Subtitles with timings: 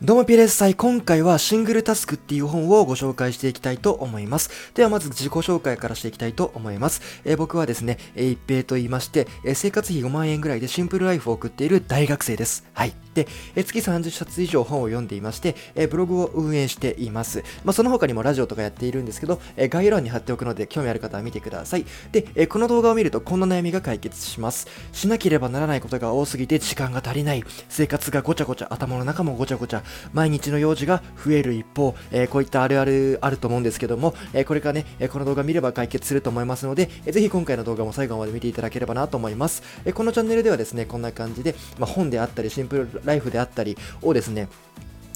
[0.00, 4.72] どうもピレス祭今回はシングルタスクっていう本をご紹介していきたいと思います。
[4.74, 7.02] ではまず自己紹介からしていきたいと思います。
[7.24, 12.64] えー、僕はですね、えー、一平と言いまして、えー、生活費5万円ぐらいでシンプルライフを送っている大学生です。
[12.74, 12.92] はい。
[13.12, 13.26] で、
[13.56, 17.42] え月30冊以上本を読んでいまして、えブログを運営しています。
[17.64, 21.84] まあ、その他にもラジオとかやっているんですけど、え概要欄に貼っておくので興味ある方は見てください。
[22.12, 24.68] で、えこの動画を見るとこんな悩みが解決します。
[24.92, 27.42] しなければならないことが多すぎて時間が足りない。
[27.68, 29.82] 生活がごちゃごちゃ、頭の中もごちゃごちゃ。
[30.12, 39.62] 毎日の用事が増える一方、え、こういったあるあるあると思うんですけども、え、これからね、えこの動画見れば解決すると思いますので、えー、ぜひ今回の動画も最後まで見ていただければなと思います。
[39.84, 44.48] えこのチャンネルではですね、こんな感じで、まあ、本であったり、シンプルライフであったりをですね、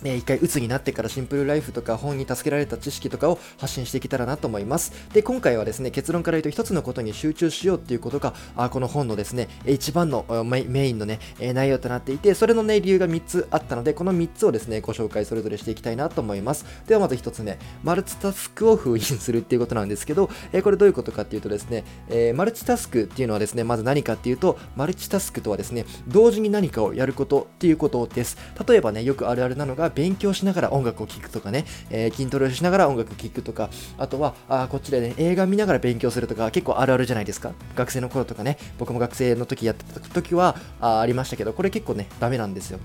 [0.05, 4.93] え一回鬱になってからシンプルライフとか本に助けられた知識とかを発信していけたらなと思います。
[5.13, 16.65] で、今回はですね、結論から言うと一つのことに集中しようっていうことが、あこの本のですね、一番のメインのね、内容となっていて、それのね、理由が3つあったので、この3つをですね、ご紹介それぞれしていきたいなと思います。
[16.87, 28.37] ではまず1つ目、マルチタスクを封印するっていうことなんですけど、えこれどういうことかっていうとですね、えマルチタスクっていうのはですね、まず何かっていうと、マルチタスクとはですね、同時に何かをやることっていうことです。
[28.67, 37.53] 例えばね、よくあるあるなのが、勉強しながら音楽を聴くとかね、えー、筋トレをしながら音楽を聴くとか、あとは、あこっちでね、映画見ながら勉強するとか、結構あるあるじゃないですか。
[37.77, 42.79] 学生の頃とかね、僕も学生の時やってた時はあありましたけど、これ結構ね、ダメなんですよ。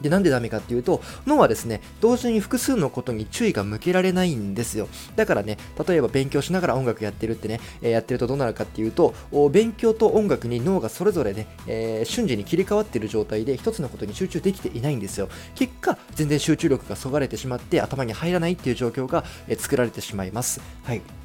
[0.00, 4.88] で、なんでダメかっていうと、脳はですね、同時に複数のことに注意が向けられないんですよ。
[5.16, 9.14] だからね、例えば勉強しながら音楽やってるってね、えー、やってるとどうなるかっていうと、
[9.50, 15.28] 勉強と音楽に脳がそれぞれね、えー、瞬時に切り替わってる状態で一つのことに集中できていないんですよ。
[15.54, 20.60] 結果、全然集中力がそがれてしまって頭に入らないっていう状況が、えー、作られてしまいます。
[20.84, 21.19] はい。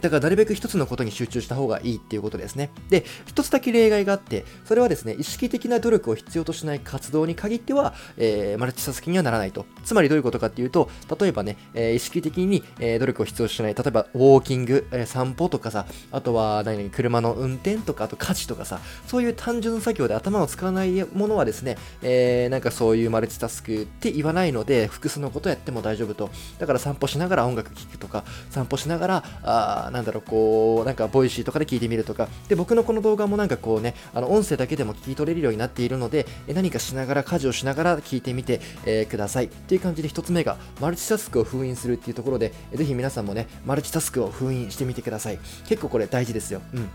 [0.00, 2.70] だからなるべく一つのことに集中した方がいいっていうことですね。
[2.88, 9.66] で、一つだけ例外があって、それはですね、意識的な努力を必要としない活動に限っては、えー、マルチタスクにはならないと。
[9.84, 26.30] つまりどういうことかっていうと、例えばね、えー、意識的に、えー、努力を必要としない、例えばウォーキング、え、散歩とかさ、あとは何々車の運転とか、あと家事とかさ、そういう単純作業で頭を使わないものはですね、え、なんかそういうマルチタスクって言わないので、複数のことやっても大丈夫と。
[26.58, 39.46] だから散歩しながら音楽聴くとか、散歩しながら、なんだろう、こう、なんか、ボイシーとかで聞いてみるとか、で、僕のこの動画もなんかこうね、あの、音声だけでも聞き取れるようになっているので、え何かしながら、家事をしながら聞いてみて、えー、ください。
[39.46, 45.38] っていう感じで1つ目が、マルチタスクを封印するっていうところで、ぜひ皆さんもね、マルチタスクを封印してみてください。
[45.68, 46.60] 結構これ大事ですよ。
[46.74, 46.88] うん。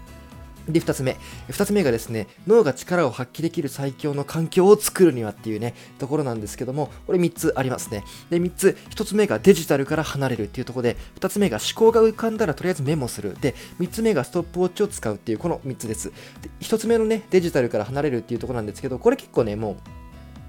[0.68, 1.18] で、二つ目。
[1.50, 8.04] 二つ目がですね、脳が力を発揮できる最強の環境を作るにはっていうね、ところなんですけども、これ三つありますね。
[8.30, 13.36] で、三つ、一つ目がデジタルから離れるっていうところで、二つ目が思考が浮かんだらとりあえずメモする。
[13.40, 16.10] で、三つ目がストップウォッチを使うっていう、この三つです。
[16.10, 16.14] で、
[16.60, 20.03] 一つ目のね、デジタルから離れるっていうところなんですけど、これ結構ね、もう、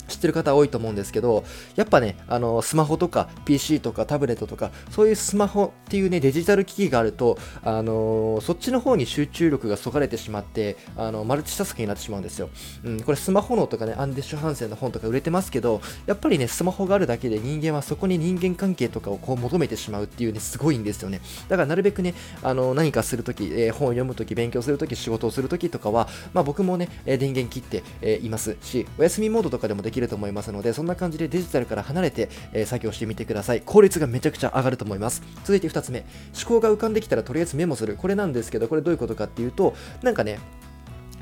[0.08, 1.44] 知ってる方多いと思うんですけど、
[1.76, 12.50] やっぱね、あの、スマホとか PC とかタブレットとか、そういうスマホっていうね、デジタル機器があると、あのそっちの方に集中力がそがれてしまって、あの、マルチタスクになってしまうんですよ。
[12.84, 21.20] うん、これスマホのとかね、アンデッシュ・ハンセンの本とか売れてますけど、やっぱりね、スマホがあるだけで人間はそこに人間関係とかをこう求めてしまうっていうね、すごいんですよね。
[21.48, 33.62] だからなるべくね、あの、何かするとき、えー、本を読むとき、勉強するとき、仕事をするときとかは、まあ僕もね、電源切って、え、いますし、お休みモードとかでもでききると思いますので、そんな感じでデジタルから離れて、えー、作業してみてください。
[33.62, 35.22] 効率がめちゃくちゃ上がると思います。
[35.44, 36.06] 続いて2つ目、思
[36.46, 37.96] 考が浮かんできたらとりあえずメモする。
[37.96, 40.38] これなんですけど、これどういうことかっていうと、なんかね、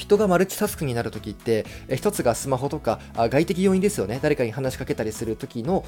[0.02, 4.18] 人がマルチタスクになるときって、え一つがスマホとか外的要因ですよね。
[4.20, 5.84] 誰かに話しかけたりするときの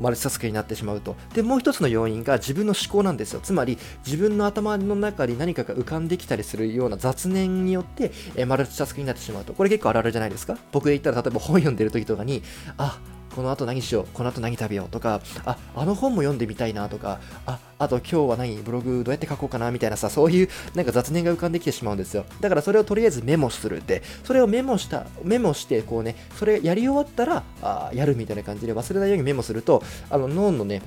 [0.00, 1.16] マルチタスクになってしまうと。
[1.34, 3.40] で、もう一つの要因が自分の思考なんですよ。
[3.40, 9.52] つまり、自分の頭の中に何かが浮かんできたりするような雑念によって、えマルチタスクになってしまうと。
[9.52, 10.56] これ結構あるあるじゃないですか。
[10.70, 12.42] 僕で言ったら、例えば本読んでるときとかに、
[12.76, 13.00] あ、
[13.38, 22.24] この後何しよう、この後何食べようとか、あ、あの本も読んでみたいなとか、あ、あと今日は何、ブログどうやって書こうかなみたいなさ、そういうなんか雑念が浮かんできてしまうんですよ。
[22.40, 30.82] だからそれをとりあえずメモするって、それをメモした、メモして、こうね、それやり終わったら、あやるみたいな感じで忘れないようにメモすると、あの脳のね、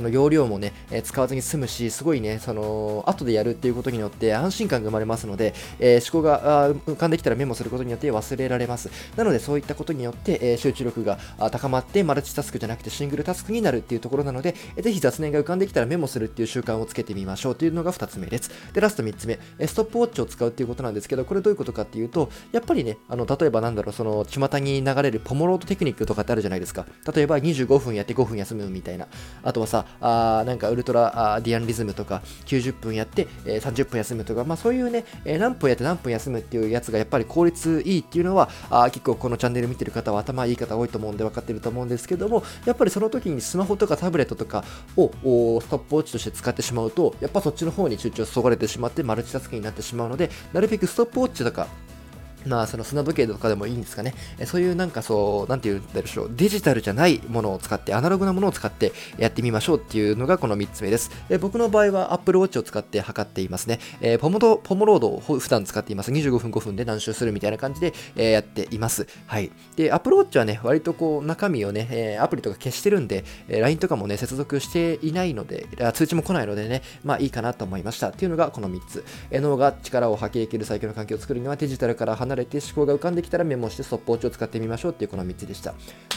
[0.00, 8.88] その容量もね、え、使わずに済むし、すごいね、その、後でやるっていうことによって安心感が生まれますので、えー、思考が浮かんできたらメモすることによって忘れられます。
[9.14, 11.18] なので、そういったことによって、え、集中力が
[11.52, 18.50] 高まって、マルチタスクじゃなくてシングルタスクになるっていうところなので、えー、ぜひ雑念が浮かんできたらメモするっていう習慣をつけてみましょうというのが2つ目です。
[18.72, 26.86] で、ラスト3つ目、えストップウォッチを使うっていうことなんですけど、これどういうことかっていうと、やっぱりね、あの、例えばなんだろう、その、巷に流れるポモロートテクニックとかってあるじゃないですか。
[27.14, 29.06] 例えば25分やって5分休むみたいな。
[29.42, 44.64] あとはさ、あなんかウルトラあディアンリズムとか90分やって、えー、30分休むとか、まあ、そういうね、えー、何分やって何分休むっていうやつがやっぱり効率いいっていうのはあ結構このチャンネル見てる方は頭いい方多いと思うんで分かってると思うんですけどもやっぱりその時にスマホとかタブレットとか
[44.96, 51.68] をストップウォッチとして使ってしまうとやっぱそっちの方に集中そがれてしまってマルチタスクになってしまうのでなるべくストップウォッチとか
[52.46, 54.14] まあ、その砂時計とかでもいいんですかね。
[54.44, 61.10] そういうなんかそう、なんて言うんでしょう、デジタルじゃないものを使って、アナログなものを使ってやってみましょうっていうのがこの3つ目です。
[61.28, 63.78] え僕の場合は Apple Watch を使って測っていますね。
[64.00, 66.10] えー、ポモドポモロードを普段使っています。
[66.10, 69.06] 25分5分で何周するみたいな感じで、え、やっています。
[69.26, 69.50] はい。
[69.76, 78.08] で、Apple Watch はね、割とこう中身をね、え、アプリとか消してるんで、えー、LINE とかもね、接続していないので、通知も来ないのでね、まあいいかなと思いました。
[78.08, 79.04] っていうのがこの3つ。
[79.30, 85.74] え、脳が力を発揮できる最強の環境を作るにはデジタルから離れて思考が浮かんできたらメモしてストップウォッチを使ってみましょうっていうこの3つでした。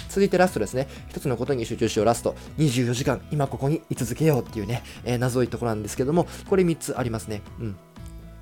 [0.09, 0.87] 続いてラストですね。
[1.09, 2.35] 一つのことに集中しようラスト。
[2.57, 7.41] 24時間、今ここに居続けようっていうね、えー、謎いところなんですけども、これ3つありますね。
[7.59, 7.75] うん。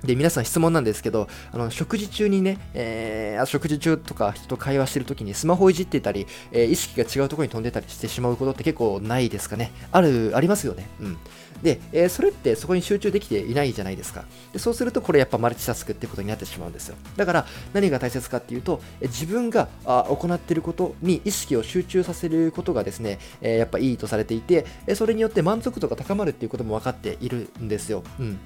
[0.04, 9.72] で、皆さん質問なんですけど、あの、食事中にね、えー、食事中とか人と会話してる時にスマホいじってたり、えー、意識が違うところに飛んでたりしてしまうことって結構ないですかね。
[9.92, 10.88] ある、ありますよね。
[11.00, 11.18] うん。
[11.62, 14.24] で、えー、それってそこに集中できていないじゃないですか。
[14.52, 16.96] でそうするとこれやっぱマルチタスクってことになってしまうんですよ。
[17.16, 28.02] だから何が大切かっていうと、え自分があ行っていることに意識を集中させることがですね、えー、やっぱいいとされていて、それによって満足度が高まるっていうことも分かっているんですよ。
[28.18, 28.38] うん。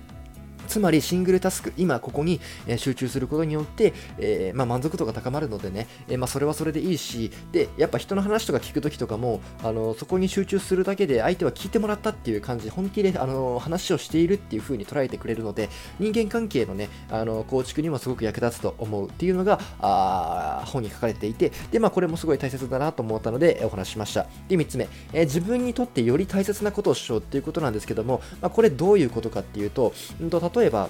[0.67, 2.41] つまりシングルタスク、今ここに
[2.77, 15.69] 集中することによって、えー、まあ、満足度が高まるのでね、えー、まあ、それはそれでいいし、で、やっぱ人の話とか聞くときとかも、あのそこに集中するだけで相手は聞いてもらったっていう感じ、本気であの話をしているっていう風に捉えてくれるので、
[15.99, 24.27] 人間関係のね、あの構築にもすごく役立つと思うっていうのが、あ本に書かれていて、で、まあ、これもすごい大切だなと思ったので、お話しました。
[24.49, 30.89] で、3つ目、えー、自分にとってより大切なことをしようっていうことなんですけども、まあ、これどういうことかっていうと、うんと例例えば、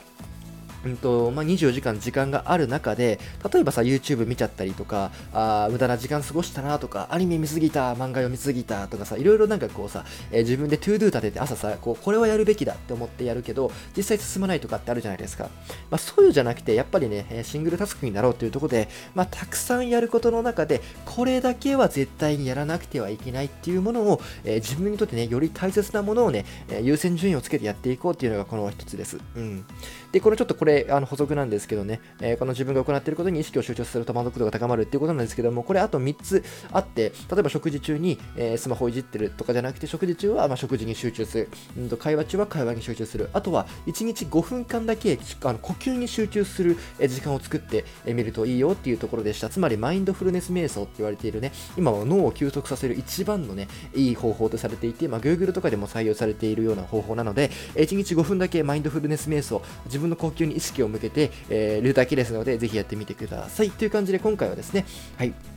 [0.86, 3.18] うんとまあ、24時間時間がある中で、
[3.52, 15.50] 例えばさ、YouTube 見ちゃったりとか、あ無駄な時間過ごしたなとか、アニメ見すぎた、漫画読みすぎたとかさ、いろいろなんかこうさ、えー、自分で to do 立てて朝さ、こう、これはやるべきだって思ってやるけど、実際進まないとかってあるじゃないですか。
[15.90, 26.44] まあ、そういうじゃなくて、やっぱりね、シングルタスクになろうというところで、まあ、たくさんやることの中で、これだけは絶対にやらなくてはいけないっていうものを、えー、自分にとってね、より大切なものをね、
[26.82, 29.18] 優先順位をつけてやっていこうっていうのがこの一つです。
[29.36, 29.64] うん。
[30.12, 49.48] で、これちょっとこれ、あの補足なんですけどね、えー、この自分が行っていることに意識を集中すると満足度が高まるっていうことなんですけども、これあと3つあって、例えば食事中に、えー、スマホをいじってるとかじゃなくて、食事中はま食事に集中する、うんと、会話中は会話に集中する、あとは1日5分間だけあの呼吸に集中する時間を作ってみるといいよっていうところでした。
[49.48, 63.70] つまりマインドフルネス瞑想って言われているね、今は脳を休息させる一番のね、いい方法とされていて、まあ、Google とかでも採用されているような方法なので、1日5分だけマインドフルネス瞑想、自分の呼吸に意識を向けて、えー、るだけですので、ぜひやってみてください。
[63.70, 64.84] という感じで今回はですね、
[65.16, 65.55] はい。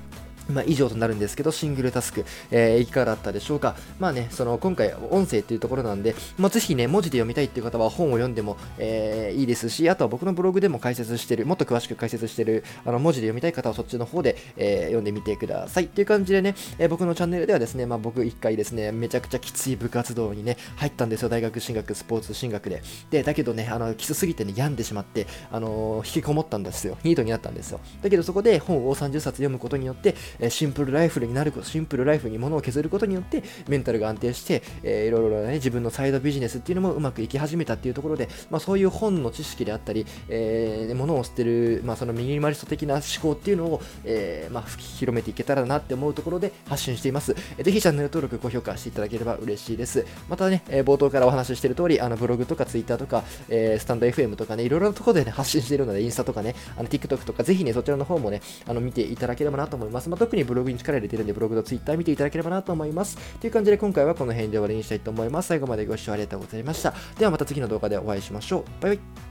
[0.49, 3.75] まあ、以上となるんですけど、シングルタスク、えー、いかがだったでしょうか。
[3.99, 15.85] まあね、その今回音声っていうところなんで、まあ、ぜひね、文字で読みたいっていう方は本を読んでも、えー、いいですし、あとは僕のブログでも解説してる、もっと詳しく解説してる、あの文字で読みたい方はそっちの方で、えー、読んでみてください。
[15.85, 21.29] っていう感じでね、え僕のチャンネルではですね、まあ、僕一回ですね、めちゃくちゃきつい部活動にね、入ったんですよ。
[21.29, 22.81] 大学進学、スポーツ進学で。
[23.09, 26.97] で、だけどね、あの、きつすぎてね、病んでしまって、あの引きこもったんですよ。
[27.03, 27.79] ニートになったんですよ。
[28.01, 47.35] だけどそこで本を30冊読むことによって、えシンプルライフルになること、シンプルライフに物を削ることによって、メンタルが安定して、えー、いろいろね、自分のサイドビジネスっていうのもうまくいき始めたっていうところで、まあ、そういう本の知識であったり、えー、物を捨てる、まあ、そのミニマリスト的な思考っていうのを、えー、まあ、広めていけたらなって思うところで発信しています。
[47.57, 50.05] えー、ぜひチャンネル登録、高評価していただければ嬉しいです。
[50.29, 60.09] またね、えー、冒頭からお話ししている通り、あのブログとかツイッターとか、えー、スタンド FM とかね、いろいろなところで、ね、発信しているので、インスタとかね、あの TikTok とか、ぜひね、そちらの方もね、あの見ていただければなと思います。
[60.09, 63.17] ま、特にブログに力入れてるんで、ブログとツイッター見ていただければなと思います。
[63.39, 65.47] という感じで今回はこの辺で終わりにしたいと思います。
[65.47, 66.93] 最後までご視聴ありがとうございました。
[67.17, 68.63] ではまた次の動画でお会いしましょう。
[68.81, 69.28] バイバイ。